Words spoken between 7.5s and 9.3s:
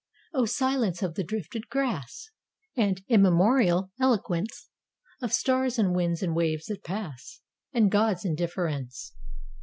And God's indifference!